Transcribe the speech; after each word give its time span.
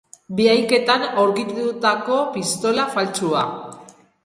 Miaketan 0.37 1.05
aurkitutako 1.23 2.17
pistola 2.39 2.89
faltsua. 2.97 3.47